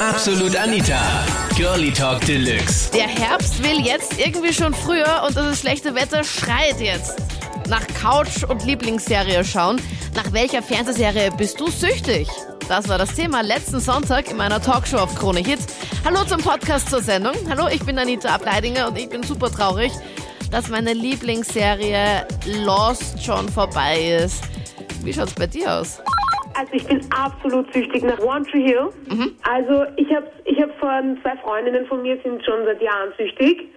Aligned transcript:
Absolut 0.00 0.54
Anita. 0.54 1.00
Girlie 1.56 1.90
Talk 1.90 2.20
Deluxe. 2.24 2.88
Der 2.92 3.08
Herbst 3.08 3.60
will 3.64 3.80
jetzt 3.80 4.16
irgendwie 4.16 4.52
schon 4.52 4.72
früher 4.72 5.24
und 5.26 5.36
das 5.36 5.58
schlechte 5.58 5.92
Wetter 5.96 6.22
schreit 6.22 6.80
jetzt. 6.80 7.16
Nach 7.68 7.84
Couch 8.00 8.44
und 8.44 8.64
Lieblingsserie 8.64 9.44
schauen. 9.44 9.80
Nach 10.14 10.32
welcher 10.32 10.62
Fernsehserie 10.62 11.32
bist 11.36 11.58
du 11.58 11.68
süchtig? 11.68 12.28
Das 12.68 12.88
war 12.88 12.96
das 12.96 13.12
Thema 13.16 13.42
letzten 13.42 13.80
Sonntag 13.80 14.30
in 14.30 14.36
meiner 14.36 14.62
Talkshow 14.62 14.98
auf 14.98 15.16
Krone 15.16 15.40
Hits. 15.40 15.66
Hallo 16.04 16.24
zum 16.24 16.40
Podcast 16.40 16.90
zur 16.90 17.02
Sendung. 17.02 17.34
Hallo, 17.48 17.66
ich 17.66 17.84
bin 17.84 17.98
Anita 17.98 18.28
Ableidinger 18.32 18.86
und 18.86 18.96
ich 18.96 19.08
bin 19.08 19.24
super 19.24 19.50
traurig, 19.50 19.90
dass 20.52 20.68
meine 20.68 20.92
Lieblingsserie 20.92 22.24
Lost 22.46 23.24
schon 23.24 23.48
vorbei 23.48 24.20
ist. 24.22 24.44
Wie 25.02 25.12
schaut's 25.12 25.34
bei 25.34 25.48
dir 25.48 25.72
aus? 25.80 25.98
Also 26.58 26.72
ich 26.72 26.86
bin 26.86 27.00
absolut 27.10 27.72
süchtig 27.72 28.02
nach 28.02 28.18
One 28.18 28.44
Tree 28.44 28.62
Hill. 28.62 28.88
Also 29.48 29.84
ich 29.96 30.12
habe 30.12 30.28
ich 30.44 30.60
hab 30.60 30.76
von 30.80 31.16
zwei 31.22 31.36
Freundinnen 31.36 31.86
von 31.86 32.02
mir 32.02 32.18
sind 32.24 32.44
schon 32.44 32.64
seit 32.64 32.82
Jahren 32.82 33.12
süchtig 33.16 33.68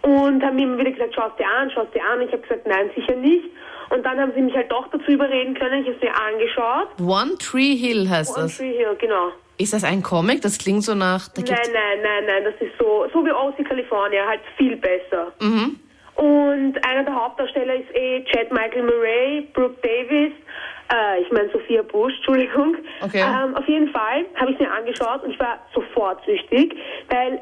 und 0.00 0.42
haben 0.42 0.56
mir 0.56 0.62
immer 0.62 0.78
wieder 0.78 0.92
gesagt, 0.92 1.14
schau 1.14 1.28
es 1.28 1.36
dir 1.36 1.46
an, 1.46 1.70
schau 1.74 1.82
es 1.82 1.90
dir 1.90 2.02
an. 2.02 2.22
Ich 2.22 2.32
habe 2.32 2.40
gesagt, 2.40 2.66
nein, 2.66 2.90
sicher 2.96 3.14
nicht. 3.16 3.44
Und 3.90 4.06
dann 4.06 4.18
haben 4.18 4.32
sie 4.34 4.40
mich 4.40 4.54
halt 4.54 4.72
doch 4.72 4.88
dazu 4.88 5.10
überreden 5.10 5.54
können. 5.54 5.82
Ich 5.82 5.88
habe 5.88 5.96
es 5.96 6.02
mir 6.02 6.14
angeschaut. 6.18 6.88
One 6.98 7.36
Tree 7.36 7.76
Hill 7.76 8.08
heißt 8.08 8.34
One 8.34 8.44
das. 8.44 8.56
Tree 8.56 8.72
Hill, 8.72 8.96
genau. 8.98 9.32
Ist 9.58 9.74
das 9.74 9.84
ein 9.84 10.02
Comic? 10.02 10.40
Das 10.40 10.56
klingt 10.56 10.82
so 10.82 10.94
nach. 10.94 11.28
Nein, 11.36 11.44
nein, 11.46 11.98
nein, 12.02 12.24
nein, 12.26 12.44
das 12.44 12.54
ist 12.54 12.72
so, 12.78 13.06
so 13.12 13.24
wie 13.24 13.32
OC 13.32 13.68
California, 13.68 14.26
halt 14.26 14.40
viel 14.56 14.76
besser. 14.76 15.32
Mhm. 15.40 15.78
Und 16.16 16.86
einer 16.86 17.04
der 17.04 17.14
Hauptdarsteller 17.14 17.74
ist 17.74 17.94
eh 17.94 18.24
Chad 18.24 18.50
Michael 18.52 18.84
Murray, 18.84 19.48
Brooke 19.52 19.76
Davis, 19.82 20.32
äh, 20.92 21.22
ich 21.22 21.30
meine 21.32 21.50
Sophia 21.50 21.82
Bush, 21.82 22.14
Entschuldigung. 22.16 22.76
Okay. 23.02 23.22
Ähm, 23.22 23.56
auf 23.56 23.66
jeden 23.68 23.88
Fall 23.88 24.24
habe 24.36 24.52
ich 24.52 24.58
mir 24.58 24.70
angeschaut 24.70 25.22
und 25.24 25.30
ich 25.30 25.40
war 25.40 25.58
sofort 25.74 26.24
süchtig, 26.24 26.76
weil 27.08 27.40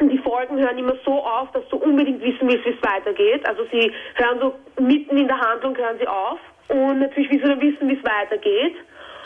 die 0.00 0.18
Folgen 0.18 0.58
hören 0.58 0.78
immer 0.78 0.94
so 1.04 1.12
auf, 1.22 1.50
dass 1.52 1.66
du 1.68 1.76
unbedingt 1.76 2.22
wissen 2.22 2.48
willst, 2.48 2.64
wie 2.64 2.70
es 2.70 2.82
weitergeht. 2.82 3.46
Also 3.46 3.64
sie 3.70 3.92
hören 4.14 4.38
so 4.40 4.54
mitten 4.82 5.16
in 5.18 5.26
der 5.28 5.38
Handlung 5.38 5.76
hören 5.76 5.96
sie 5.98 6.08
auf 6.08 6.38
und 6.68 7.00
natürlich 7.00 7.30
willst 7.30 7.44
du 7.44 7.48
dann 7.48 7.60
wissen, 7.60 7.88
wie 7.88 7.96
es 7.96 8.04
weitergeht. 8.04 8.76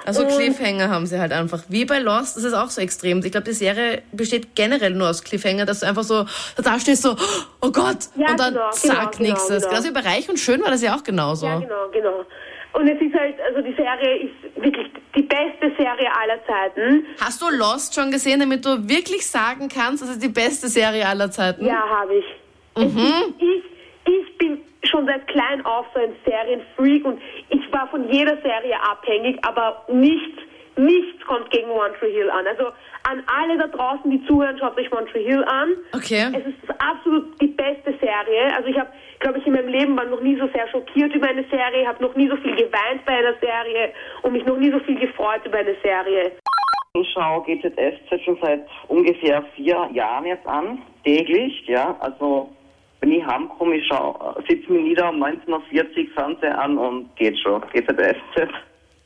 Also 0.07 0.27
Cliffhanger 0.27 0.91
haben 0.91 1.07
sie 1.07 1.19
halt 1.19 1.33
einfach. 1.33 1.62
Wie 1.69 1.86
bei 1.86 1.98
Lost, 1.98 2.36
das 2.36 2.45
ist 2.45 2.53
auch 2.53 2.69
so 2.69 2.81
extrem. 2.83 3.25
Ich 3.25 3.33
glaube, 3.33 3.47
die 3.47 3.53
Serie 3.53 4.03
besteht 4.12 4.55
generell 4.55 4.91
nur 4.91 5.09
aus 5.09 5.25
Cliffhanger, 5.25 5.64
dass 5.64 5.81
du 5.81 5.86
einfach 5.86 6.03
so 6.03 6.27
da 6.62 6.79
stehst 6.79 7.03
so, 7.03 7.17
oh 7.62 7.70
Gott, 7.70 7.97
Ja, 8.17 8.31
und 8.31 8.41
dann 8.41 8.53
genau, 8.53 8.70
zack, 8.70 9.12
genau, 9.12 9.31
nichts. 9.31 9.48
genau, 9.48 9.61
genau. 9.61 9.84
Wie 9.84 9.91
bei 9.92 10.01
Reich 10.01 10.29
und 10.29 10.39
Schön 10.39 10.62
war 10.62 10.70
das 10.70 10.83
ja 10.83 10.95
auch 10.95 11.03
genauso. 11.03 11.47
Ja, 11.47 11.59
genau, 11.59 11.89
genau. 11.91 12.25
Und 12.75 12.89
es 12.89 13.00
ist 13.00 13.14
halt, 13.14 13.36
also 13.48 13.61
die 13.62 13.75
Serie 13.75 14.17
ist 14.25 14.62
wirklich 14.62 14.91
die 15.14 15.22
beste 15.22 15.70
Serie 15.78 16.08
aller 16.20 16.44
Zeiten. 16.44 17.06
Hast 17.20 17.41
du 17.41 17.47
Lost 17.48 17.94
schon 17.94 18.11
gesehen, 18.11 18.41
damit 18.41 18.64
du 18.64 18.89
wirklich 18.89 19.27
sagen 19.27 19.69
kannst, 19.69 20.03
das 20.03 20.11
ist 20.11 20.22
die 20.22 20.28
beste 20.28 20.69
Serie 20.69 21.06
aller 21.06 21.30
Zeiten? 21.30 21.64
Ja, 21.64 21.89
habe 21.89 22.17
ich. 22.17 22.25
Es 22.77 22.84
ist, 22.84 23.34
ich. 23.39 23.64
Ich 24.06 24.39
bin 24.39 24.61
schon 24.83 25.06
seit 25.06 25.27
klein 25.28 25.64
auf 25.64 25.86
so 25.95 26.00
ein 26.00 26.14
Serienfreak 26.27 27.05
und 27.05 27.20
ich 27.48 27.72
war 27.72 27.89
von 27.89 28.11
jeder 28.12 28.36
Serie 28.42 28.77
abhängig, 28.83 29.39
aber 29.42 29.84
nichts, 29.89 30.42
nichts 30.77 31.25
kommt 31.27 31.50
gegen 31.50 31.70
One 31.70 31.92
Tree 31.98 32.12
Hill 32.12 32.30
an. 32.30 32.47
Also 32.47 32.67
an 33.08 33.22
alle 33.27 33.58
da 33.58 33.67
draußen, 33.67 34.11
die 34.11 34.25
zuhören, 34.27 34.58
schaut 34.58 34.78
euch 34.78 34.91
One 34.92 35.06
Tree 35.06 35.25
Hill 35.25 35.44
an. 35.44 35.77
Okay. 35.92 36.27
Es 36.33 36.47
ist 36.47 36.80
absolut 36.80 37.41
die 37.41 37.48
beste 37.48 37.94
Serie. 38.00 38.55
Also 38.56 38.69
ich 38.69 38.78
habe, 38.78 38.91
glaube 39.20 39.39
ich, 39.39 39.47
in 39.47 39.52
meinem 39.52 39.69
Leben 39.69 39.97
war 39.97 40.05
noch 40.05 40.20
nie 40.20 40.36
so 40.39 40.48
sehr 40.48 40.69
schockiert 40.69 41.14
über 41.14 41.28
eine 41.28 41.45
Serie, 41.45 41.86
habe 41.86 42.02
noch 42.02 42.14
nie 42.17 42.28
so 42.28 42.36
viel 42.36 42.55
geweint 42.56 43.05
bei 43.06 43.12
einer 43.12 43.34
Serie 43.41 43.92
und 44.22 44.33
mich 44.33 44.45
noch 44.45 44.56
nie 44.56 44.70
so 44.70 44.78
viel 44.80 44.98
gefreut 44.98 45.41
über 45.45 45.58
eine 45.58 45.77
Serie. 45.83 46.33
Ich 46.97 47.11
schaue 47.12 47.42
GZSZ 47.45 48.22
schon 48.25 48.39
seit 48.41 48.67
ungefähr 48.86 49.42
vier 49.56 49.89
Jahren 49.92 50.27
jetzt 50.27 50.47
an, 50.47 50.80
täglich, 51.05 51.64
ja. 51.67 51.97
Also 51.98 52.55
wenn 53.00 53.12
ich 53.12 53.27
heimkomme, 53.27 53.77
ich 53.77 53.86
schau, 53.86 54.34
sitze 54.48 54.72
mich 54.72 54.83
nieder 54.83 55.11
um 55.11 55.22
19.40 55.22 55.50
Uhr 55.50 56.14
Fernseher 56.14 56.58
an 56.58 56.79
und 56.79 57.14
geht 57.17 57.39
schon. 57.39 57.61
GZSZ. 57.73 58.48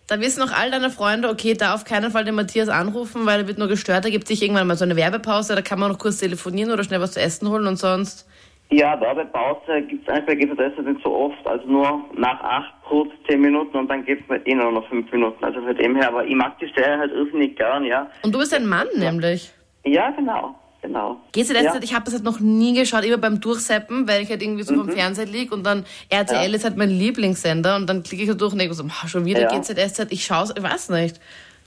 Da 0.08 0.20
wissen 0.20 0.42
auch 0.42 0.52
all 0.58 0.70
deine 0.70 0.88
Freunde, 0.88 1.28
okay, 1.28 1.52
da 1.52 1.74
auf 1.74 1.84
keinen 1.84 2.10
Fall 2.10 2.24
den 2.24 2.34
Matthias 2.34 2.70
anrufen, 2.70 3.26
weil 3.26 3.40
er 3.40 3.46
wird 3.46 3.58
nur 3.58 3.68
gestört. 3.68 4.06
Da 4.06 4.08
gibt 4.08 4.26
sich 4.26 4.42
irgendwann 4.42 4.66
mal 4.66 4.74
so 4.74 4.84
eine 4.84 4.96
Werbepause, 4.96 5.54
da 5.54 5.60
kann 5.60 5.78
man 5.78 5.92
noch 5.92 5.98
kurz 5.98 6.16
telefonieren 6.18 6.72
oder 6.72 6.82
schnell 6.82 7.02
was 7.02 7.12
zu 7.12 7.20
essen 7.20 7.46
holen 7.50 7.66
und 7.66 7.76
sonst. 7.76 8.26
Ja, 8.70 8.98
Werbepause 8.98 9.82
gibt 9.86 10.08
es 10.08 10.14
eigentlich 10.14 10.26
bei 10.26 10.34
GZSZ 10.34 10.78
nicht 10.82 11.02
so 11.04 11.14
oft, 11.14 11.46
also 11.46 11.66
nur 11.66 12.04
nach 12.16 12.40
acht 12.40 12.72
kurz 12.88 13.10
zehn 13.28 13.42
Minuten 13.42 13.76
und 13.76 13.88
dann 13.88 14.02
geht's 14.06 14.26
mit 14.30 14.46
eh 14.46 14.54
nur 14.54 14.72
noch 14.72 14.88
fünf 14.88 15.12
Minuten. 15.12 15.44
Also 15.44 15.60
von 15.60 15.76
dem 15.76 15.94
her, 15.94 16.08
aber 16.08 16.24
ich 16.24 16.34
mag 16.34 16.58
die 16.58 16.72
Serie 16.74 16.98
halt 16.98 17.12
irrsinnig 17.12 17.56
gern, 17.56 17.84
ja. 17.84 18.10
Und 18.22 18.34
du 18.34 18.38
bist 18.38 18.54
ein 18.54 18.66
Mann, 18.66 18.88
nämlich. 18.96 19.52
Ja, 19.84 20.10
genau, 20.10 20.54
genau. 20.82 21.20
Gehst 21.32 21.50
du 21.50 21.54
letzte 21.54 21.66
ja. 21.66 21.72
Zeit, 21.74 21.84
ich 21.84 21.94
habe 21.94 22.04
das 22.04 22.14
halt 22.14 22.24
noch 22.24 22.40
nie 22.40 22.74
geschaut, 22.74 23.04
immer 23.04 23.18
beim 23.18 23.40
Durchseppen, 23.40 24.06
weil 24.08 24.22
ich 24.22 24.30
halt 24.30 24.42
irgendwie 24.42 24.62
so 24.62 24.74
vom 24.74 24.88
Fernseher 24.88 25.26
lieg 25.26 25.52
und 25.52 25.64
dann 25.64 25.84
RTL 26.08 26.46
Mhm. 26.48 26.50
Ja. 26.52 26.56
ist 26.56 26.64
halt 26.64 26.76
mein 26.76 26.90
Lieblingssender 26.90 27.76
und 27.76 27.86
dann 27.88 28.02
klicke 28.02 28.22
ich 28.22 28.28
so 28.28 28.34
durch 28.34 28.52
und 28.52 28.58
denke 28.58 28.74
so, 28.74 28.84
"Ah, 28.84 29.08
schon 29.08 29.24
wieder 29.24 29.40
Ja. 29.42 29.52
Mhm. 29.54 29.60
GZSZ, 29.62 30.06
ich 30.10 30.24
schaue 30.24 30.52
ich 30.56 30.62
weiß 30.62 30.88
nicht. 30.90 31.20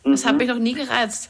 Das 0.03 0.25
hat 0.25 0.38
mich 0.38 0.47
noch 0.47 0.57
nie 0.57 0.73
gereizt. 0.73 1.29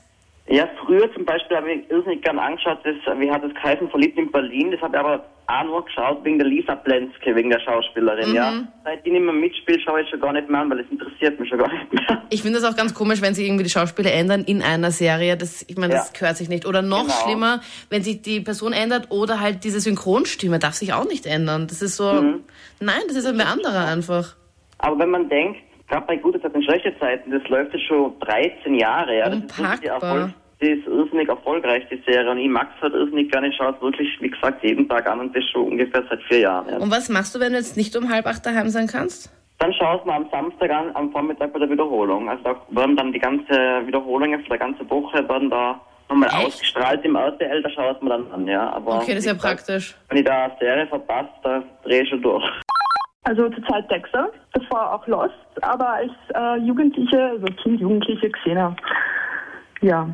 Ja, 0.51 0.67
früher 0.85 1.11
zum 1.13 1.23
Beispiel 1.23 1.55
habe 1.57 1.71
ich 1.71 1.89
irrsinnig 1.89 2.21
gern 2.23 2.37
angeschaut, 2.37 2.79
das, 2.83 2.95
wie 3.19 3.31
hat 3.31 3.41
es 3.43 3.53
geheißen, 3.53 3.89
verliebt 3.89 4.17
in 4.17 4.29
Berlin. 4.31 4.71
Das 4.71 4.81
habe 4.81 4.95
ich 4.95 4.99
aber 4.99 5.23
auch 5.47 5.63
nur 5.63 5.85
geschaut 5.85 6.23
wegen 6.25 6.37
der 6.39 6.47
Lisa 6.47 6.75
Plenske, 6.75 7.33
wegen 7.35 7.49
der 7.49 7.59
Schauspielerin, 7.61 8.33
ja. 8.33 8.53
Seit 8.83 9.05
die 9.05 9.11
nicht 9.11 9.21
mehr 9.23 9.33
mitspielt, 9.33 9.81
schaue 9.81 10.01
ich 10.01 10.09
schon 10.09 10.19
gar 10.19 10.33
nicht 10.33 10.49
mehr 10.49 10.59
an, 10.61 10.69
weil 10.69 10.81
es 10.81 10.89
interessiert 10.91 11.39
mich 11.39 11.47
schon 11.49 11.57
gar 11.59 11.71
nicht 11.71 11.93
mehr. 11.93 12.21
Ich 12.29 12.41
finde 12.41 12.59
das 12.59 12.69
auch 12.69 12.75
ganz 12.75 12.93
komisch, 12.93 13.21
wenn 13.21 13.33
sich 13.33 13.45
irgendwie 13.47 13.63
die 13.63 13.69
Schauspieler 13.69 14.11
ändern 14.13 14.43
in 14.45 14.61
einer 14.61 14.91
Serie. 14.91 15.37
Das, 15.37 15.63
ich 15.69 15.77
meine, 15.77 15.93
das 15.93 16.11
Ja. 16.13 16.19
gehört 16.19 16.37
sich 16.37 16.49
nicht. 16.49 16.65
Oder 16.65 16.81
noch 16.81 17.03
Genau. 17.03 17.13
schlimmer, 17.25 17.61
wenn 17.89 18.03
sich 18.03 18.21
die 18.21 18.41
Person 18.41 18.73
ändert 18.73 19.09
oder 19.09 19.39
halt 19.39 19.63
diese 19.63 19.79
Synchronstimme 19.79 20.59
darf 20.59 20.73
sich 20.73 20.91
auch 20.93 21.07
nicht 21.07 21.25
ändern. 21.25 21.67
Das 21.67 21.81
ist 21.81 21.95
so, 21.95 22.11
Mhm. 22.11 22.43
nein, 22.81 23.01
das 23.07 23.15
ist 23.15 23.25
ein 23.25 23.39
anderer 23.39 23.87
einfach. 23.87 24.35
Aber 24.79 24.99
wenn 24.99 25.09
man 25.11 25.29
denkt, 25.29 25.59
gerade 25.89 26.05
bei 26.07 26.15
gute 26.17 26.41
Zeiten, 26.41 26.61
schlechte 26.63 26.97
Zeiten, 26.99 27.31
das 27.31 27.45
läuft 27.49 27.73
jetzt 27.73 27.85
schon 27.87 28.17
13 28.19 28.75
Jahre, 28.75 29.17
ja. 29.17 29.29
Das 29.29 29.39
ist, 29.39 29.57
wirklich 29.57 29.91
Das 30.61 30.69
ist 30.69 30.85
irrsinnig 30.85 31.27
erfolgreich, 31.27 31.83
die 31.89 32.01
Serie. 32.05 32.29
Und 32.29 32.37
ich 32.37 32.47
mag 32.47 32.67
es 32.75 32.81
halt 32.83 32.93
irrsinnig 32.93 33.31
gerne, 33.31 33.47
ich 33.47 33.55
schaue 33.55 33.73
es 33.75 33.81
wirklich, 33.81 34.07
wie 34.21 34.29
gesagt, 34.29 34.63
jeden 34.63 34.87
Tag 34.87 35.09
an 35.09 35.19
und 35.19 35.35
das 35.35 35.43
schon 35.51 35.71
ungefähr 35.71 36.03
seit 36.07 36.21
vier 36.23 36.39
Jahren. 36.41 36.69
Ja. 36.69 36.77
Und 36.77 36.91
was 36.91 37.09
machst 37.09 37.33
du, 37.33 37.39
wenn 37.39 37.53
du 37.53 37.57
jetzt 37.57 37.77
nicht 37.77 37.95
um 37.95 38.09
halb 38.09 38.27
acht 38.27 38.45
daheim 38.45 38.69
sein 38.69 38.85
kannst? 38.85 39.31
Dann 39.57 39.73
schaue 39.73 39.97
ich 39.97 40.05
mir 40.05 40.13
am 40.13 40.27
Samstag 40.31 40.69
an, 40.69 40.95
am 40.95 41.11
Vormittag 41.11 41.51
bei 41.51 41.59
der 41.59 41.69
Wiederholung. 41.69 42.29
Also 42.29 42.43
da 42.43 42.55
werden 42.69 42.95
dann 42.95 43.11
die 43.11 43.19
ganze 43.19 43.51
Wiederholungen 43.85 44.39
für 44.43 44.51
die 44.51 44.57
ganze 44.59 44.87
Woche 44.87 45.27
werden 45.27 45.49
da 45.49 45.81
nochmal 46.09 46.29
Echt? 46.29 46.47
ausgestrahlt 46.47 47.03
im 47.05 47.15
RTL, 47.15 47.63
da 47.63 47.69
schaue 47.69 47.95
ich 47.95 48.01
mir 48.01 48.09
dann 48.09 48.31
an, 48.31 48.47
ja. 48.47 48.71
Aber 48.71 48.97
Okay, 48.97 49.15
das 49.15 49.19
ist 49.19 49.25
ja 49.25 49.33
praktisch. 49.33 49.95
Wenn 50.09 50.19
ich 50.19 50.25
da 50.25 50.45
eine 50.45 50.55
Serie 50.59 50.85
verpasse, 50.87 51.29
da 51.41 51.63
drehe 51.83 52.03
ich 52.03 52.09
schon 52.09 52.21
durch. 52.21 52.43
Also 53.23 53.49
zurzeit 53.49 53.89
Dexter, 53.89 54.29
davor 54.53 54.93
auch 54.93 55.07
Lost, 55.07 55.33
aber 55.61 55.89
als 55.89 56.11
äh, 56.35 56.57
Jugendliche, 56.65 57.19
also 57.19 57.45
Kind, 57.63 57.79
Jugendliche 57.79 58.29
gesehen 58.29 58.59
habe. 58.59 58.75
Ja. 59.81 60.07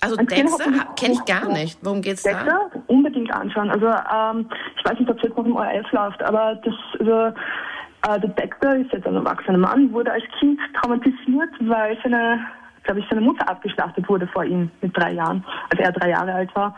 Also 0.00 0.16
Ein 0.16 0.26
Dexter 0.26 0.64
kenne 0.96 1.14
ich 1.14 1.24
gar 1.24 1.48
nicht. 1.50 1.78
Worum 1.82 2.02
geht's 2.02 2.22
da? 2.22 2.30
Dexter 2.30 2.60
unbedingt 2.88 3.32
anschauen. 3.32 3.70
Also 3.70 3.86
ähm, 3.86 4.46
ich 4.76 4.84
weiß 4.84 4.98
nicht, 4.98 5.08
ob 5.10 5.16
es 5.16 5.22
jetzt 5.22 5.36
noch 5.36 5.46
im 5.46 5.56
ORF 5.56 5.92
läuft, 5.92 6.22
aber 6.22 6.56
das, 6.56 6.74
also, 7.00 7.12
äh, 7.12 8.20
der 8.20 8.30
Dexter 8.30 8.76
ist 8.76 8.92
jetzt 8.92 9.06
ein 9.06 9.14
erwachsener 9.14 9.58
Mann, 9.58 9.90
wurde 9.92 10.12
als 10.12 10.24
Kind 10.38 10.58
traumatisiert, 10.78 11.48
weil 11.60 11.96
seine, 12.02 12.40
glaube 12.82 13.00
ich, 13.00 13.06
seine 13.08 13.22
Mutter 13.22 13.48
abgeschlachtet 13.48 14.06
wurde 14.08 14.26
vor 14.26 14.44
ihm 14.44 14.70
mit 14.82 14.94
drei 14.94 15.12
Jahren, 15.12 15.42
als 15.70 15.80
er 15.80 15.92
drei 15.92 16.10
Jahre 16.10 16.34
alt 16.34 16.54
war. 16.54 16.74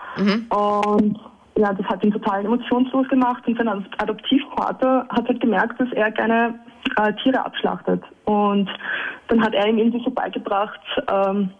Und 0.50 1.18
ja, 1.58 1.72
das 1.72 1.86
hat 1.86 2.04
ihn 2.04 2.12
total 2.12 2.44
emotionslos 2.44 3.08
gemacht 3.08 3.42
und 3.48 3.56
sein 3.58 3.66
Ad- 3.66 3.88
Adoptivvater 3.98 5.06
hat 5.08 5.26
halt 5.26 5.40
gemerkt, 5.40 5.80
dass 5.80 5.90
er 5.92 6.10
gerne 6.12 6.54
äh, 7.00 7.12
Tiere 7.22 7.44
abschlachtet. 7.44 8.04
Und 8.26 8.68
dann 9.28 9.42
hat 9.42 9.54
er 9.54 9.66
ihm 9.66 9.78
irgendwie 9.78 10.04
so 10.04 10.10
beigebracht, 10.10 10.78
ähm, 11.10 11.50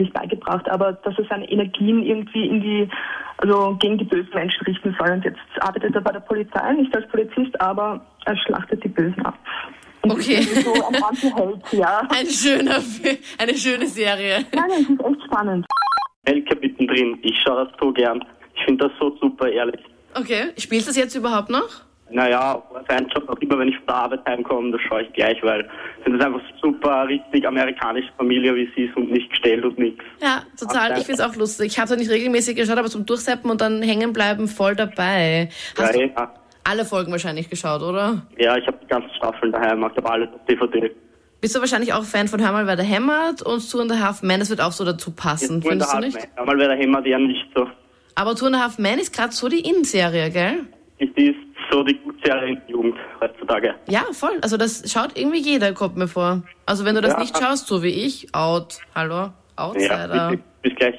nicht 0.00 0.12
beigebracht, 0.12 0.68
aber 0.68 0.92
dass 0.92 1.18
er 1.18 1.24
seine 1.26 1.50
Energien 1.50 2.02
irgendwie 2.02 2.46
in 2.46 2.60
die, 2.60 2.88
also 3.38 3.76
gegen 3.80 3.98
die 3.98 4.04
bösen 4.04 4.32
Menschen 4.34 4.64
richten 4.66 4.94
soll. 4.98 5.10
Und 5.12 5.24
jetzt 5.24 5.40
arbeitet 5.60 5.94
er 5.94 6.00
bei 6.00 6.12
der 6.12 6.20
Polizei, 6.20 6.72
nicht 6.72 6.94
als 6.94 7.08
Polizist, 7.08 7.60
aber 7.60 8.04
er 8.24 8.36
schlachtet 8.36 8.82
die 8.84 8.88
Bösen 8.88 9.24
ab. 9.24 9.38
Und 10.02 10.12
Okay. 10.12 10.42
So 10.42 10.72
ein 10.72 11.02
Anti-Held, 11.02 11.72
ja. 11.72 12.02
Ein 12.10 12.26
schöner, 12.26 12.78
eine 13.38 13.54
schöne 13.54 13.86
Serie. 13.86 14.44
Nein, 14.54 14.64
nein, 14.68 14.98
das 14.98 15.06
ist 15.06 15.16
echt 15.16 15.24
spannend. 15.26 15.66
Elke 16.24 16.56
mittendrin. 16.56 17.18
Ich 17.22 17.38
schaue 17.42 17.64
das 17.64 17.74
so 17.80 17.92
gern. 17.92 18.22
Ich 18.54 18.64
finde 18.64 18.88
das 18.88 18.98
so 18.98 19.16
super, 19.20 19.50
ehrlich. 19.50 19.80
Okay, 20.14 20.52
spielt 20.58 20.86
das 20.86 20.96
jetzt 20.96 21.14
überhaupt 21.14 21.50
noch? 21.50 21.82
Naja, 22.10 22.62
Job 22.88 23.28
auch 23.28 23.38
immer, 23.40 23.58
wenn 23.58 23.68
ich 23.68 23.76
von 23.76 23.86
der 23.86 23.94
Arbeit 23.96 24.20
heimkomme, 24.26 24.70
das 24.72 24.80
schaue 24.88 25.02
ich 25.02 25.12
gleich, 25.12 25.42
weil 25.42 25.68
es 26.04 26.12
ist 26.12 26.20
einfach 26.22 26.40
super, 26.62 27.06
richtig 27.08 27.46
amerikanische 27.46 28.08
Familie, 28.16 28.54
wie 28.54 28.68
sie 28.74 28.84
ist 28.84 28.96
und 28.96 29.10
nicht 29.10 29.28
gestellt 29.30 29.64
und 29.64 29.78
nichts. 29.78 30.02
Ja, 30.22 30.42
total. 30.58 30.92
Ich 30.98 31.06
finde 31.06 31.14
es 31.14 31.20
auch 31.20 31.36
lustig. 31.36 31.66
Ich 31.68 31.78
habe 31.78 31.92
es 31.92 31.98
nicht 31.98 32.10
regelmäßig 32.10 32.56
geschaut, 32.56 32.78
aber 32.78 32.88
zum 32.88 33.06
Durchseppen 33.06 33.50
und 33.50 33.60
dann 33.60 33.82
hängen 33.82 34.12
bleiben 34.12 34.48
voll 34.48 34.74
dabei. 34.76 35.48
Hast 35.78 35.94
Ja, 35.94 36.00
du 36.00 36.06
ja. 36.14 36.34
alle 36.64 36.84
Folgen 36.84 37.12
wahrscheinlich 37.12 37.48
geschaut, 37.50 37.82
oder? 37.82 38.22
ja, 38.38 38.56
ich 38.56 38.66
habe 38.66 38.78
die 38.82 38.86
ganzen 38.86 39.10
Staffeln 39.16 39.52
daheim, 39.52 39.78
ich 39.90 39.96
habe 39.96 40.10
alles 40.10 40.28
auf 40.34 40.40
DVD. 40.48 40.90
Bist 41.40 41.54
du 41.54 41.60
wahrscheinlich 41.60 41.92
auch 41.92 42.04
Fan 42.04 42.26
von 42.26 42.42
Hör 42.42 42.52
mal, 42.52 42.66
wer 42.66 42.76
da 42.76 42.82
hämmert 42.82 43.42
und 43.42 43.70
Two 43.70 43.80
and 43.80 43.92
a 43.92 43.98
Half 44.00 44.22
Men, 44.22 44.40
das 44.40 44.48
wird 44.48 44.62
auch 44.62 44.72
so 44.72 44.82
dazu 44.84 45.10
passen, 45.10 45.56
Jetzt 45.60 45.68
findest 45.68 45.92
du 45.92 45.98
nicht? 45.98 46.18
Einmal 46.36 46.56
wäre 46.58 46.70
der 46.70 46.78
Hämmer 46.78 47.04
eher 47.04 47.18
nicht 47.18 47.46
so. 47.54 47.66
Aber 48.14 48.34
Two 48.34 48.46
and 48.46 48.56
a 48.56 48.60
Half 48.60 48.78
Men 48.78 48.98
ist 48.98 49.12
gerade 49.14 49.32
so 49.32 49.48
die 49.48 49.60
Innenserie, 49.60 50.30
gell? 50.30 50.60
Die 51.00 51.26
ist 51.26 51.36
so 51.70 51.82
die 51.82 51.98
Der 52.24 52.56
Jugend 52.68 52.96
heutzutage. 53.20 53.74
Ja, 53.88 54.04
voll. 54.12 54.38
Also 54.40 54.56
das 54.56 54.90
schaut 54.90 55.18
irgendwie 55.18 55.38
jeder, 55.40 55.72
kommt 55.74 55.96
mir 55.96 56.08
vor. 56.08 56.42
Also 56.66 56.84
wenn 56.84 56.94
du 56.94 57.00
das 57.02 57.12
Ja. 57.12 57.20
nicht 57.20 57.36
schaust, 57.36 57.66
so 57.66 57.82
wie 57.82 57.88
ich, 58.06 58.34
out, 58.34 58.78
hallo, 58.94 59.30
Outsider. 59.56 60.14
Ja, 60.14 60.30
bis, 60.30 60.40
bis 60.62 60.74
gleich 60.76 60.94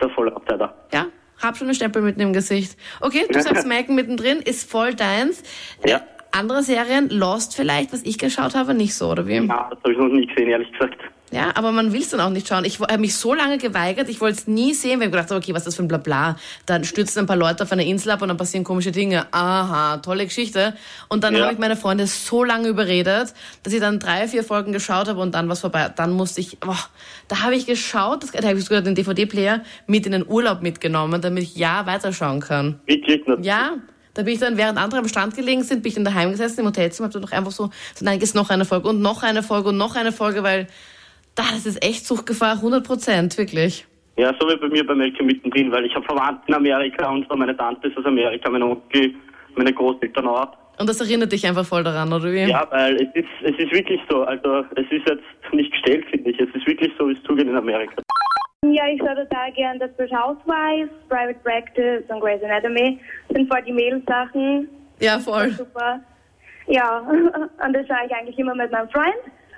der 0.00 0.10
Vollabteiler. 0.10 0.74
Ja, 0.92 1.06
hab 1.42 1.56
schon 1.56 1.68
einen 1.68 1.74
Stempel 1.74 2.02
mitten 2.02 2.20
im 2.20 2.32
Gesicht. 2.34 2.76
Okay, 3.00 3.26
du 3.30 3.40
sagst 3.40 3.66
Malcolm 3.66 3.94
mittendrin, 3.96 4.38
ist 4.38 4.70
voll 4.70 4.94
deins. 4.94 5.42
Ja. 5.86 5.96
Äh, 5.96 6.00
Andere 6.32 6.62
Serien, 6.62 7.08
Lost 7.08 7.56
vielleicht, 7.56 7.94
was 7.94 8.02
ich 8.02 8.18
geschaut 8.18 8.54
habe, 8.54 8.74
nicht 8.74 8.94
so, 8.94 9.08
oder 9.10 9.26
wie? 9.26 9.36
Ja, 9.36 9.70
das 9.70 9.78
habe 9.82 9.92
ich 9.92 9.98
noch 9.98 10.08
nie 10.08 10.26
gesehen, 10.26 10.50
ehrlich 10.50 10.70
gesagt. 10.72 10.98
Ja, 11.32 11.50
aber 11.56 11.72
man 11.72 11.92
will 11.92 12.00
es 12.02 12.10
dann 12.10 12.20
auch 12.20 12.30
nicht 12.30 12.46
schauen. 12.46 12.64
Ich 12.64 12.78
habe 12.78 12.98
mich 12.98 13.16
so 13.16 13.34
lange 13.34 13.58
geweigert, 13.58 14.08
ich 14.08 14.20
wollte 14.20 14.38
es 14.38 14.46
nie 14.46 14.74
sehen, 14.74 15.00
weil 15.00 15.08
ich 15.08 15.12
gedacht 15.12 15.30
habe, 15.30 15.40
okay, 15.40 15.52
was 15.52 15.62
ist 15.62 15.66
das 15.66 15.74
für 15.76 15.82
ein 15.82 15.88
Blabla? 15.88 16.36
Dann 16.66 16.84
stürzen 16.84 17.20
ein 17.20 17.26
paar 17.26 17.36
Leute 17.36 17.64
auf 17.64 17.72
einer 17.72 17.82
Insel 17.82 18.12
ab 18.12 18.22
und 18.22 18.28
dann 18.28 18.36
passieren 18.36 18.62
komische 18.62 18.92
Dinge. 18.92 19.26
Aha, 19.32 19.96
tolle 19.98 20.24
Geschichte. 20.24 20.74
Und 21.08 21.24
dann 21.24 21.34
Ja. 21.34 21.42
habe 21.42 21.52
ich 21.52 21.58
meine 21.58 21.76
Freunde 21.76 22.06
so 22.06 22.44
lange 22.44 22.68
überredet, 22.68 23.34
dass 23.64 23.72
ich 23.72 23.80
dann 23.80 23.98
drei, 23.98 24.28
vier 24.28 24.44
Folgen 24.44 24.72
geschaut 24.72 25.08
habe 25.08 25.20
und 25.20 25.34
dann 25.34 25.48
war 25.48 25.56
vorbei. 25.56 25.92
Dann 25.94 26.12
musste 26.12 26.40
ich, 26.40 26.60
boah, 26.60 26.78
da 27.26 27.42
habe 27.42 27.56
ich 27.56 27.66
geschaut, 27.66 28.22
das, 28.22 28.30
da 28.30 28.46
habe 28.46 28.58
ich 28.58 28.64
sogar 28.64 28.82
den 28.82 28.94
DVD-Player 28.94 29.62
mit 29.88 30.06
in 30.06 30.12
den 30.12 30.26
Urlaub 30.28 30.62
mitgenommen, 30.62 31.20
damit 31.20 31.42
ich 31.42 31.56
ja 31.56 31.86
weiterschauen 31.86 32.38
kann. 32.40 32.78
Wirklich. 32.86 33.20
Ja, 33.42 33.72
da 34.14 34.22
bin 34.22 34.32
ich 34.32 34.40
dann, 34.40 34.56
während 34.56 34.78
andere 34.78 35.00
am 35.00 35.08
Strand 35.08 35.34
gelegen 35.34 35.64
sind, 35.64 35.82
bin 35.82 35.88
ich 35.90 35.94
dann 35.96 36.04
daheim 36.04 36.30
gesessen 36.30 36.60
im 36.60 36.66
Hotelzimmer, 36.66 37.06
hab 37.08 37.12
dann 37.12 37.22
doch 37.22 37.32
einfach 37.32 37.52
so, 37.52 37.70
so 37.96 38.04
nein, 38.04 38.20
jetzt 38.20 38.34
noch 38.36 38.48
eine 38.48 38.64
Folge 38.64 38.88
und 38.88 39.00
noch 39.02 39.24
eine 39.24 39.42
Folge 39.42 39.70
und 39.70 39.76
noch 39.76 39.96
eine 39.96 40.12
Folge, 40.12 40.42
weil 40.44 40.68
das 41.36 41.66
ist 41.66 41.84
echt 41.84 42.06
Suchtgefahr, 42.06 42.56
100 42.56 42.86
Prozent, 42.86 43.38
wirklich. 43.38 43.86
Ja, 44.16 44.34
so 44.40 44.48
wie 44.48 44.56
bei 44.56 44.68
mir 44.68 44.86
bei 44.86 44.94
Malcolm 44.94 45.26
mittendrin, 45.26 45.70
weil 45.70 45.84
ich 45.84 45.94
habe 45.94 46.04
Verwandten 46.06 46.48
in 46.48 46.54
Amerika 46.54 47.10
und 47.10 47.28
so 47.28 47.36
meine 47.36 47.56
Tante 47.56 47.88
ist 47.88 47.98
aus 47.98 48.06
Amerika, 48.06 48.50
mein 48.50 48.62
Onkel, 48.62 49.14
meine 49.54 49.72
Großeltern 49.72 50.26
auch. 50.26 50.48
Und 50.78 50.88
das 50.88 51.00
erinnert 51.00 51.32
dich 51.32 51.46
einfach 51.46 51.64
voll 51.64 51.84
daran, 51.84 52.12
oder 52.12 52.32
wie? 52.32 52.50
Ja, 52.50 52.66
weil 52.70 52.96
es 52.96 53.14
ist, 53.14 53.28
es 53.42 53.58
ist 53.58 53.72
wirklich 53.72 54.00
so. 54.10 54.24
Also 54.24 54.64
es 54.74 54.84
ist 54.90 55.08
jetzt 55.08 55.24
nicht 55.52 55.70
gestellt, 55.72 56.04
finde 56.10 56.30
ich. 56.30 56.40
Es 56.40 56.54
ist 56.54 56.66
wirklich 56.66 56.92
so, 56.98 57.08
wie 57.08 57.12
es 57.12 57.22
zugeht 57.22 57.46
in 57.46 57.56
Amerika. 57.56 57.94
Ja, 58.62 58.86
ich 58.88 58.98
schaue 58.98 59.14
total 59.14 59.52
gern 59.52 59.78
Desperate 59.78 60.14
Housewives, 60.14 60.90
Private 61.08 61.38
Practice 61.42 62.02
und 62.08 62.20
Grey's 62.20 62.42
Anatomy. 62.42 62.98
Das 63.28 63.36
sind 63.36 63.50
voll 63.50 63.62
die 63.62 63.72
Mädelsachen. 63.72 64.68
Ja, 65.00 65.18
voll. 65.18 65.50
Super. 65.50 66.00
Ja, 66.66 66.98
und 67.64 67.72
das 67.72 67.86
schaue 67.86 68.06
ich 68.06 68.14
eigentlich 68.14 68.38
immer 68.38 68.54
mit 68.54 68.70
meinem 68.70 68.88
Freund. 68.90 69.14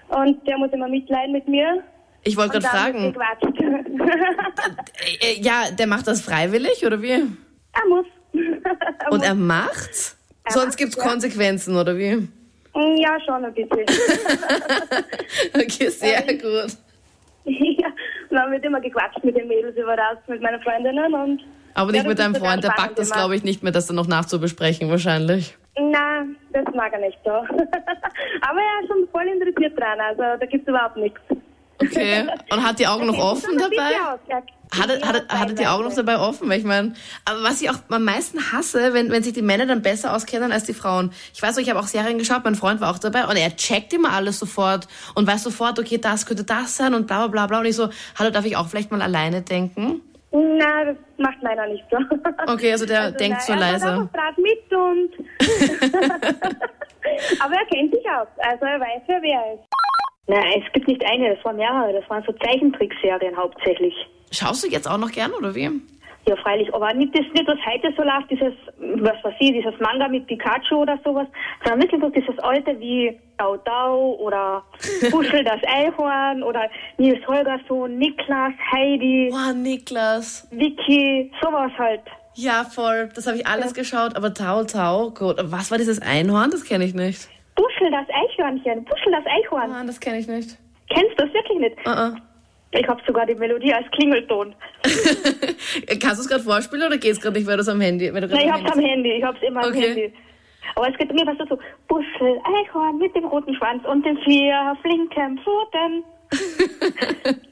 Und 0.09 0.47
der 0.47 0.59
muss 0.59 0.73
immer 0.73 0.89
mitleiden 0.89 1.33
mit 1.33 1.47
mir. 1.49 1.83
Ich 2.25 2.37
wollte 2.37 2.59
gerade 2.59 2.67
fragen, 2.67 3.15
äh, 5.21 5.33
äh, 5.33 5.41
ja, 5.41 5.71
der 5.71 5.87
macht 5.87 6.07
das 6.09 6.21
freiwillig, 6.21 6.85
oder 6.85 7.01
wie? 7.01 7.11
er 7.11 7.89
muss. 7.89 8.07
er 8.33 8.41
Und 9.13 9.19
muss. 9.19 9.27
er 9.27 9.35
macht's? 9.35 10.19
Er 10.45 10.53
Sonst 10.53 10.65
macht's, 10.65 10.77
gibt's 10.77 10.97
ja. 10.97 11.03
Konsequenzen, 11.05 11.77
oder 11.77 11.97
wie? 11.97 12.29
Ja, 12.75 13.19
schon 13.25 13.45
ein 13.45 13.55
bisschen. 13.55 13.85
Okay, 15.55 15.89
sehr 15.89 16.23
gut. 16.35 16.77
ja, 17.45 17.89
und 18.31 18.37
dann 18.37 18.53
wird 18.53 18.65
immer 18.65 18.81
gequatscht 18.81 19.23
mit 19.25 19.37
den 19.37 19.49
Mädels 19.49 19.77
über 19.77 19.97
das, 19.97 20.19
mit 20.29 20.41
meinen 20.43 20.61
Freundinnen. 20.63 21.15
Und 21.15 21.43
Aber 21.79 21.93
nicht 21.93 22.03
Ja, 22.03 22.09
mit 22.09 22.19
deinem 22.19 22.35
Freund, 22.35 22.65
der 22.65 22.71
packt 22.71 22.99
das, 22.99 23.11
glaube 23.11 23.37
ich, 23.37 23.45
nicht 23.45 23.63
mehr, 23.63 23.73
das 23.73 23.87
dann 23.87 23.97
noch 23.97 24.09
nachzubesprechen, 24.09 24.91
wahrscheinlich. 24.91 25.57
na, 25.79 26.25
das 26.53 26.75
mag 26.75 26.93
er 26.93 26.99
nicht 26.99 27.19
so. 27.25 27.31
Aber 27.31 28.61
er 28.61 28.83
ist 28.83 28.89
schon 28.89 29.09
voll 29.13 29.29
interessiert 29.29 29.79
dran, 29.79 29.99
also 30.01 30.23
da 30.41 30.47
gibt's 30.47 30.69
überhaupt 30.69 30.97
nichts. 30.97 31.21
Okay. 31.81 32.27
Und 32.51 32.67
hat 32.67 32.79
die 32.79 32.87
Augen 32.87 33.07
noch 33.13 33.19
offen 33.19 33.57
dabei? 33.57 33.93
ja 33.93 34.15
aus, 34.15 34.21
ja. 34.29 34.43
Hatte, 34.77 35.01
hatte, 35.07 35.27
hatte 35.29 35.55
die 35.55 35.67
Augen 35.67 35.85
noch 35.85 35.95
dabei 35.95 36.19
offen? 36.19 36.49
Weil 36.49 36.59
ich 36.59 36.65
meine, 36.65 36.93
aber 37.25 37.43
was 37.43 37.63
ich 37.63 37.71
auch 37.71 37.79
am 37.89 38.05
meisten 38.05 38.53
hasse, 38.53 38.93
wenn, 38.93 39.11
wenn 39.11 39.23
sich 39.23 39.33
die 39.33 39.41
Männer 39.41 39.65
dann 39.65 39.81
besser 39.81 40.15
auskennen 40.15 40.53
als 40.53 40.65
die 40.65 40.75
Frauen. 40.75 41.13
Ich 41.33 41.41
weiß 41.41 41.57
ich 41.57 41.71
habe 41.71 41.79
auch 41.79 41.87
Serien 41.87 42.19
geschaut, 42.19 42.45
mein 42.45 42.55
Freund 42.55 42.81
war 42.81 42.91
auch 42.91 42.99
dabei 42.99 43.27
und 43.27 43.37
er 43.37 43.57
checkt 43.57 43.95
immer 43.95 44.13
alles 44.13 44.39
sofort 44.39 44.87
und 45.15 45.27
weiß 45.27 45.45
sofort, 45.45 45.79
okay, 45.79 45.99
das 45.99 46.27
könnte 46.27 46.45
das 46.45 46.77
sein 46.77 46.93
und 46.93 47.07
bla 47.07 47.19
bla 47.19 47.29
bla 47.29 47.47
bla. 47.47 47.59
Und 47.61 47.67
ich 47.67 47.77
so, 47.77 47.89
hallo, 48.19 48.31
darf 48.31 48.45
ich 48.45 48.57
auch 48.57 48.69
vielleicht 48.69 48.91
mal 48.91 49.01
alleine 49.01 49.41
denken? 49.41 50.03
Na, 50.59 50.85
das 50.85 50.97
macht 51.17 51.43
meiner 51.43 51.67
nicht 51.67 51.85
so. 51.91 51.97
Okay, 52.53 52.73
also 52.73 52.85
der 52.87 53.13
denkt 53.13 53.43
so 53.43 53.53
er 53.53 53.59
leise. 53.59 53.87
Er 53.87 54.01
macht 54.01 54.39
mit 54.39 54.73
und... 54.73 55.11
Aber 57.41 57.55
er 57.55 57.67
kennt 57.67 57.95
sich 57.95 58.05
aus, 58.11 58.29
also 58.39 58.65
er 58.65 58.81
weiß 58.81 59.03
ja, 59.09 59.19
wer 59.21 59.41
er 59.41 59.55
ist. 59.55 59.65
Nein, 60.29 60.63
es 60.65 60.73
gibt 60.73 60.87
nicht 60.87 61.05
eine, 61.05 61.35
das 61.35 61.45
waren 61.45 61.57
mehrere. 61.57 61.93
Das 61.95 62.09
waren 62.11 62.23
so 62.25 62.33
Zeichentrickserien 62.33 63.37
hauptsächlich. 63.37 63.95
Schaust 64.31 64.63
du 64.63 64.69
jetzt 64.69 64.87
auch 64.87 64.99
noch 64.99 65.11
gern, 65.11 65.33
oder 65.33 65.53
wie? 65.55 65.71
Ja, 66.29 66.37
freilich, 66.37 66.73
aber 66.75 66.93
nicht 66.93 67.15
das, 67.15 67.25
nicht 67.33 67.47
was 67.47 67.57
heute 67.65 67.91
so 67.97 68.03
läuft, 68.03 68.31
dieses, 68.31 68.53
was 69.03 69.17
weiß 69.25 69.35
ich, 69.41 69.53
dieses 69.53 69.73
Manga 69.81 70.09
mit 70.09 70.27
Pikachu 70.27 70.83
oder 70.83 70.99
sowas, 71.03 71.27
sondern 71.65 71.81
wirklich 71.83 72.03
so 72.03 72.11
dieses 72.11 72.39
alte 72.41 72.79
wie 72.79 73.19
Dau 73.39 73.57
Dau 73.57 74.15
oder 74.17 74.63
Buschel 75.11 75.43
das 75.43 75.61
Eichhorn 75.67 76.43
oder 76.43 76.69
Nils 76.99 77.27
Holgersson, 77.27 77.97
Niklas, 77.97 78.53
Heidi, 78.73 79.31
Boah, 79.31 79.55
Niklas. 79.55 80.47
Vicky, 80.51 81.33
sowas 81.41 81.73
halt. 81.79 82.03
Ja, 82.35 82.65
voll. 82.65 83.09
Das 83.15 83.27
habe 83.27 83.39
ich 83.39 83.47
alles 83.47 83.73
geschaut, 83.73 84.15
aber 84.15 84.35
Tau 84.35 84.65
Tau, 84.65 85.09
gut. 85.11 85.37
Was 85.45 85.71
war 85.71 85.79
dieses 85.79 86.03
Einhorn? 86.03 86.51
Das 86.51 86.63
kenne 86.65 86.85
ich 86.85 86.93
nicht. 86.93 87.27
Buschel 87.57 87.91
das 87.91 88.07
Eichhörnchen, 88.15 88.85
Buschel 88.85 89.13
das 89.13 89.25
Eichhorn. 89.27 89.71
Mann, 89.71 89.87
das 89.87 89.99
kenne 89.99 90.19
ich 90.19 90.29
nicht. 90.29 90.59
Kennst 90.91 91.13
du 91.13 91.25
das 91.25 91.33
wirklich 91.33 91.59
nicht? 91.59 91.77
Uh 91.89 92.15
Ich 92.73 92.87
habe 92.87 93.01
sogar 93.07 93.25
die 93.25 93.35
Melodie 93.35 93.73
als 93.73 93.91
Klingelton. 93.93 94.55
Kannst 96.01 96.19
du 96.19 96.23
es 96.23 96.29
gerade 96.29 96.43
vorspielen 96.43 96.87
oder 96.87 96.99
geht's 96.99 97.21
gerade 97.21 97.39
nicht, 97.39 97.47
weil 97.47 97.57
du 97.57 97.63
es 97.63 97.69
am 97.69 97.81
Handy, 97.81 98.13
weil 98.13 98.23
Nein, 98.23 98.31
ich 98.31 98.53
am 98.53 98.65
hab's 98.65 98.73
am 98.73 98.81
Handy 98.81 99.13
ich 99.13 99.25
hab's 99.25 99.41
immer 99.47 99.63
am 99.65 99.71
Okay. 99.71 99.89
Handy. 99.89 100.13
Aber 100.75 100.91
es 100.91 100.99
geht 100.99 101.13
mir 101.13 101.27
was 101.27 101.37
so, 101.49 101.59
Buschel, 101.89 102.39
Eichhorn 102.45 102.99
mit 102.99 103.15
dem 103.17 103.25
roten 103.25 103.55
Schwanz 103.55 103.85
und 103.87 104.05
den 104.05 104.19
vier 104.19 104.77
flinken 104.83 105.39
Pfoten. 105.39 106.05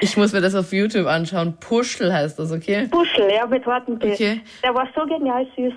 Ich 0.00 0.16
muss 0.16 0.32
mir 0.32 0.40
das 0.40 0.54
auf 0.54 0.72
YouTube 0.72 1.06
anschauen. 1.06 1.56
Puschel 1.58 2.12
heißt 2.12 2.38
das, 2.38 2.52
okay? 2.52 2.86
Buschel, 2.86 3.28
ja, 3.34 3.46
mit 3.46 3.66
harten 3.66 3.98
P. 3.98 4.12
Okay. 4.12 4.40
Der 4.62 4.74
war 4.74 4.88
so 4.94 5.04
genial 5.06 5.46
süß. 5.56 5.72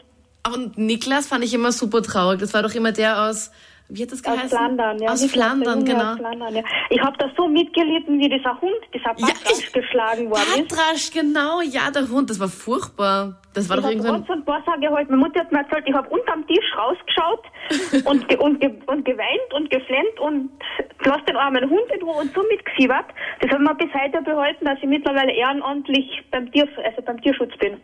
Und 0.54 0.78
Niklas 0.78 1.28
fand 1.28 1.44
ich 1.44 1.54
immer 1.54 1.72
super 1.72 2.02
traurig. 2.02 2.40
Das 2.40 2.54
war 2.54 2.64
doch 2.64 2.74
immer 2.74 2.92
der 2.92 3.24
aus, 3.24 3.52
wie 3.94 4.04
hat 4.04 4.12
das 4.12 4.24
Aus 4.26 4.34
geheißen? 4.36 4.50
Flandern, 4.50 5.00
ja. 5.00 5.10
Aus 5.12 5.26
Flandern, 5.26 5.80
Junge 5.80 5.92
genau. 5.92 6.12
Aus 6.14 6.18
Flandern, 6.18 6.56
ja. 6.56 6.64
Ich 6.90 7.02
habe 7.02 7.18
da 7.18 7.30
so 7.38 7.48
mitgelitten, 7.48 8.20
wie 8.20 8.30
dieser 8.30 8.60
Hund, 8.62 8.76
dieser 8.94 9.14
Ja, 9.18 9.28
Patrasch 9.28 9.60
ich- 9.68 9.72
geschlagen 9.74 10.30
worden 10.30 10.42
ist. 10.66 10.70
Patrasch, 10.70 11.12
genau, 11.12 11.62
ja, 11.62 11.92
der 11.92 12.08
Hund, 12.10 12.30
das 12.30 12.40
war 12.40 12.48
furchtbar. 12.48 13.36
Das 13.54 13.68
war 13.70 13.78
Ich 13.78 13.82
doch 13.84 13.90
habe 13.90 13.96
irgendwann. 13.96 14.16
Rotz 14.22 14.30
und 14.30 14.48
Wasser 14.48 14.78
geholt. 14.80 15.10
Meine 15.10 15.22
Mutter 15.22 15.42
hat 15.42 15.52
mir 15.52 15.60
erzählt, 15.60 15.84
ich 15.86 15.94
habe 15.94 16.08
unterm 16.10 16.48
Tisch 16.48 16.66
rausgeschaut 16.78 17.44
und, 18.06 18.28
ge 18.30 18.38
und, 18.38 18.60
ge 18.62 18.72
und 18.88 19.04
geweint 19.04 19.54
und 19.54 19.70
geflennt 19.70 20.20
und 20.22 20.50
lass 21.06 21.24
den 21.26 21.36
armen 21.36 21.70
Hund 21.70 21.92
in 21.94 22.02
Ruhe 22.02 22.22
und 22.22 22.34
so 22.34 22.42
mitgefiebert. 22.50 23.06
Das 23.42 23.52
hat 23.52 23.60
mir 23.60 23.76
bis 23.76 23.90
heute 23.94 24.22
behalten, 24.22 24.64
dass 24.66 24.78
ich 24.82 24.88
mittlerweile 24.88 25.34
ehrenamtlich 25.34 26.24
beim, 26.32 26.50
Tier, 26.52 26.68
also 26.86 27.02
beim 27.02 27.20
Tierschutz 27.22 27.52
bin. 27.60 27.78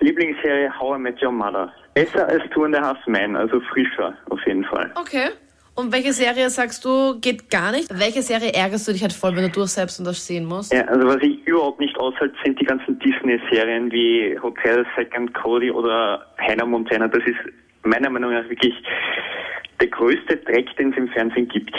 Lieblingsserie 0.00 0.70
How 0.78 0.96
I 0.96 1.00
Met 1.00 1.22
Your 1.22 1.32
Mother. 1.32 1.72
Besser 1.94 2.28
als 2.28 2.42
Two 2.52 2.64
and 2.64 2.76
a 2.76 2.82
Half 2.82 2.98
Men, 3.06 3.34
also 3.36 3.60
frischer 3.72 4.12
auf 4.28 4.38
jeden 4.46 4.64
Fall. 4.64 4.90
Okay. 4.94 5.28
Und 5.76 5.92
welche 5.92 6.14
Serie 6.14 6.48
sagst 6.48 6.86
du, 6.86 7.20
geht 7.20 7.50
gar 7.50 7.70
nicht? 7.70 7.90
Welche 7.90 8.22
Serie 8.22 8.50
ärgerst 8.54 8.88
du 8.88 8.92
dich 8.92 9.02
halt 9.02 9.12
voll, 9.12 9.36
wenn 9.36 9.42
du 9.42 9.50
durchselbst 9.50 9.98
und 10.00 10.06
das 10.06 10.26
sehen 10.26 10.46
musst? 10.46 10.72
Ja, 10.72 10.86
also 10.86 11.06
was 11.06 11.18
ich 11.20 11.46
überhaupt 11.46 11.80
nicht 11.80 11.94
aushalte, 11.98 12.34
sind 12.42 12.58
die 12.58 12.64
ganzen 12.64 12.98
Disney-Serien 12.98 13.92
wie 13.92 14.38
Hotel 14.42 14.86
Second 14.96 15.34
Cody 15.34 15.70
oder 15.70 16.24
Hannah 16.38 16.64
Montana. 16.64 17.08
Das 17.08 17.22
ist 17.26 17.36
meiner 17.82 18.08
Meinung 18.08 18.32
nach 18.32 18.48
wirklich 18.48 18.72
der 19.78 19.88
größte 19.88 20.38
Dreck, 20.38 20.74
den 20.78 20.92
es 20.92 20.96
im 20.96 21.08
Fernsehen 21.08 21.46
gibt. 21.48 21.74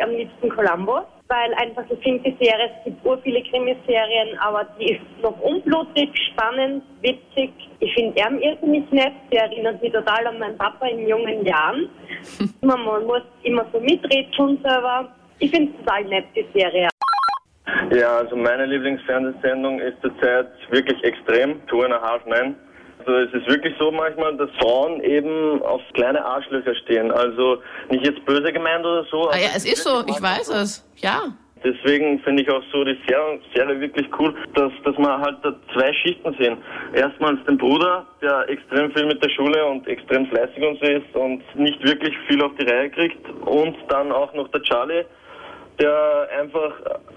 Am 0.00 0.10
liebsten 0.10 0.48
Columbo, 0.48 1.06
weil 1.34 1.54
einfach 1.54 1.84
ich 1.90 1.98
finde 2.02 2.30
die 2.30 2.44
Serie, 2.44 2.70
es 2.78 2.84
gibt 2.84 3.04
ur 3.04 3.18
viele 3.18 3.42
Krimiserien, 3.42 4.38
aber 4.38 4.66
die 4.78 4.92
ist 4.92 5.22
noch 5.22 5.38
unblutig, 5.40 6.10
spannend, 6.30 6.84
witzig. 7.02 7.50
Ich 7.80 7.92
finde 7.94 8.20
er 8.20 8.30
irrsinnig 8.30 8.90
nett, 8.92 9.12
der 9.32 9.42
erinnert 9.44 9.82
mich 9.82 9.92
total 9.92 10.26
an 10.26 10.38
meinen 10.38 10.56
Papa 10.58 10.86
in 10.86 11.08
jungen 11.08 11.44
Jahren. 11.44 11.88
Immer, 12.62 12.76
man 12.76 13.04
muss 13.06 13.22
immer 13.42 13.66
so 13.72 13.80
miträtseln 13.80 14.58
selber. 14.62 15.08
Ich 15.38 15.50
finde 15.50 15.72
es 15.72 15.84
total 15.84 16.04
nett, 16.04 16.26
die 16.36 16.46
Serie. 16.54 16.88
Ja, 17.90 18.18
also 18.18 18.36
meine 18.36 18.66
Lieblingsfernsehsendung 18.66 19.80
ist 19.80 20.00
zurzeit 20.00 20.48
wirklich 20.70 21.02
extrem, 21.02 21.66
Two 21.66 21.82
and 21.82 21.94
a 21.94 22.00
Half 22.00 22.24
Men. 22.26 22.54
Also 23.06 23.18
es 23.18 23.34
ist 23.34 23.46
wirklich 23.48 23.74
so 23.78 23.90
manchmal, 23.90 24.36
dass 24.36 24.50
Frauen 24.60 25.02
eben 25.02 25.60
auf 25.62 25.82
kleine 25.92 26.24
Arschlöcher 26.24 26.74
stehen. 26.74 27.10
Also 27.10 27.58
nicht 27.90 28.06
jetzt 28.06 28.24
böse 28.24 28.52
gemeint 28.52 28.84
oder 28.84 29.04
so. 29.10 29.28
Ah, 29.28 29.36
ja, 29.36 29.48
es 29.54 29.64
ist 29.64 29.84
so, 29.84 30.02
ich 30.06 30.20
weiß 30.20 30.48
es. 30.48 30.88
Ja. 30.96 31.22
Deswegen 31.62 32.18
finde 32.20 32.42
ich 32.42 32.50
auch 32.50 32.62
so 32.70 32.84
die 32.84 32.98
Serie, 33.06 33.40
Serie 33.54 33.80
wirklich 33.80 34.06
cool, 34.18 34.34
dass, 34.54 34.70
dass 34.84 34.96
man 34.98 35.20
halt 35.20 35.38
da 35.42 35.54
zwei 35.72 35.92
Schichten 35.94 36.34
sehen. 36.38 36.58
Erstmals 36.94 37.42
den 37.46 37.56
Bruder, 37.56 38.06
der 38.20 38.48
extrem 38.50 38.92
viel 38.92 39.06
mit 39.06 39.22
der 39.24 39.30
Schule 39.30 39.64
und 39.64 39.86
extrem 39.88 40.26
fleißig 40.26 40.62
und 40.62 40.78
so 40.78 40.86
ist 40.86 41.14
und 41.14 41.42
nicht 41.56 41.82
wirklich 41.82 42.14
viel 42.28 42.42
auf 42.42 42.52
die 42.60 42.66
Reihe 42.66 42.90
kriegt. 42.90 43.28
Und 43.46 43.76
dann 43.88 44.12
auch 44.12 44.32
noch 44.34 44.48
der 44.48 44.62
Charlie, 44.62 45.04
der 45.78 46.28
einfach 46.40 46.72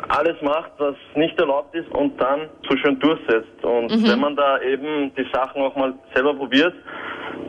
alles 0.09 0.41
macht, 0.41 0.71
was 0.77 0.95
nicht 1.15 1.39
erlaubt 1.39 1.75
ist 1.75 1.89
und 1.91 2.19
dann 2.19 2.49
so 2.69 2.75
schön 2.77 2.99
durchsetzt. 2.99 3.63
Und 3.63 3.91
Mhm. 3.91 4.07
wenn 4.07 4.19
man 4.19 4.35
da 4.35 4.59
eben 4.61 5.13
die 5.15 5.25
Sachen 5.31 5.61
auch 5.61 5.75
mal 5.75 5.93
selber 6.13 6.33
probiert, 6.33 6.73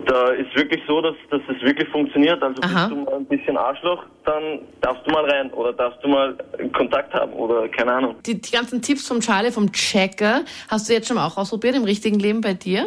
da 0.06 0.30
ist 0.32 0.54
wirklich 0.56 0.82
so, 0.86 1.00
dass, 1.00 1.14
dass 1.30 1.40
es 1.48 1.62
wirklich 1.62 1.88
funktioniert. 1.90 2.42
Also 2.42 2.60
Aha. 2.62 2.88
bist 2.88 2.90
du 2.90 3.04
mal 3.04 3.14
ein 3.16 3.24
bisschen 3.26 3.56
Arschloch, 3.56 4.04
dann 4.24 4.60
darfst 4.80 5.06
du 5.06 5.10
mal 5.12 5.24
rein 5.30 5.50
oder 5.52 5.72
darfst 5.72 6.02
du 6.02 6.08
mal 6.08 6.36
Kontakt 6.76 7.12
haben 7.14 7.32
oder 7.32 7.68
keine 7.68 7.92
Ahnung. 7.92 8.16
Die, 8.26 8.40
die 8.40 8.50
ganzen 8.50 8.82
Tipps 8.82 9.06
vom 9.08 9.20
Charlie, 9.20 9.50
vom 9.50 9.70
Checker, 9.72 10.42
hast 10.70 10.88
du 10.88 10.92
jetzt 10.94 11.08
schon 11.08 11.18
auch 11.18 11.36
ausprobiert 11.36 11.76
im 11.76 11.84
richtigen 11.84 12.18
Leben 12.18 12.40
bei 12.40 12.54
dir? 12.54 12.84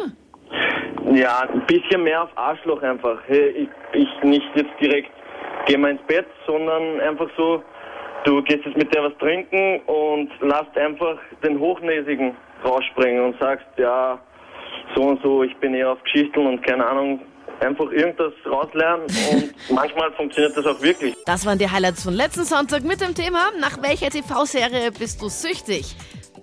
Ja, 1.12 1.40
ein 1.52 1.66
bisschen 1.66 2.02
mehr 2.04 2.22
auf 2.22 2.30
Arschloch 2.36 2.82
einfach. 2.82 3.18
Hey, 3.26 3.68
ich, 3.92 4.00
ich 4.00 4.08
nicht 4.22 4.46
jetzt 4.54 4.70
direkt 4.80 5.10
geh 5.66 5.76
mal 5.76 5.90
ins 5.92 6.02
Bett, 6.08 6.26
sondern 6.46 7.00
einfach 7.00 7.28
so, 7.36 7.62
du 8.24 8.42
gehst 8.42 8.64
jetzt 8.64 8.76
mit 8.76 8.94
der 8.94 9.04
was 9.04 9.16
trinken 9.18 9.80
und 9.86 10.30
lasst 10.40 10.76
einfach 10.76 11.18
den 11.42 11.58
Hochnäsigen 11.58 12.34
rausspringen 12.64 13.24
und 13.24 13.38
sagst, 13.40 13.66
ja, 13.76 14.18
so 14.94 15.02
und 15.02 15.22
so, 15.22 15.42
ich 15.42 15.56
bin 15.56 15.74
eher 15.74 15.92
auf 15.92 16.02
Geschichten 16.04 16.46
und 16.46 16.62
keine 16.62 16.86
Ahnung, 16.86 17.20
einfach 17.60 17.90
irgendwas 17.90 18.32
rauslernen 18.46 19.06
und 19.32 19.54
manchmal 19.70 20.12
funktioniert 20.12 20.56
das 20.56 20.66
auch 20.66 20.80
wirklich. 20.82 21.14
Das 21.26 21.46
waren 21.46 21.58
die 21.58 21.70
Highlights 21.70 22.04
von 22.04 22.14
letzten 22.14 22.44
Sonntag 22.44 22.82
mit 22.82 23.00
dem 23.00 23.14
Thema, 23.14 23.50
nach 23.60 23.80
welcher 23.82 24.10
TV-Serie 24.10 24.90
bist 24.92 25.22
du 25.22 25.28
süchtig? 25.28 25.96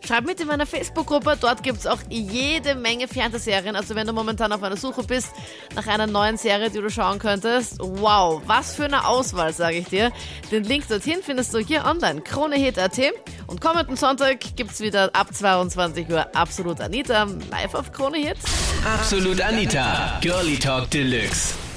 Schreib 0.06 0.26
mit 0.26 0.40
in 0.40 0.48
meiner 0.48 0.66
Facebook-Gruppe, 0.66 1.38
dort 1.40 1.62
gibt's 1.62 1.86
auch 1.86 2.00
jede 2.10 2.76
Menge 2.76 3.08
Fernsehserien. 3.08 3.76
Also 3.76 3.96
wenn 3.96 4.08
du 4.08 4.14
momentan 4.14 4.52
auf 4.52 4.64
einer 4.64 4.78
Suche 4.78 5.04
bist 5.04 5.30
nach 5.76 5.88
einer 5.88 6.08
neuen 6.08 6.38
Serie, 6.38 6.70
die 6.70 6.80
du 6.80 6.90
schauen 6.90 7.20
könntest, 7.20 7.78
wow, 7.80 8.42
was 8.46 8.76
für 8.76 8.86
eine 8.86 9.06
Auswahl, 9.08 9.54
sage 9.54 9.78
ich 9.78 9.88
dir. 9.88 10.12
Den 10.52 10.64
Link 10.64 10.88
dorthin 10.88 11.20
findest 11.22 11.54
du 11.54 11.60
hier 11.60 11.86
online, 11.86 12.22
kronehit.at. 12.22 13.00
Und 13.48 13.62
kommenden 13.62 13.98
Sonntag 13.98 14.40
gibt's 14.56 14.80
wieder 14.80 15.10
ab 15.14 15.34
22 15.34 16.10
Uhr 16.10 16.36
Absolut 16.36 16.82
Anita 16.82 17.28
live 17.52 17.76
auf 17.76 17.92
Krone 17.92 18.18
Hit. 18.18 18.38
Absolut 18.86 19.42
Anita, 19.42 20.20
Girlie 20.22 20.58
Talk 20.58 20.90
Deluxe. 20.90 21.69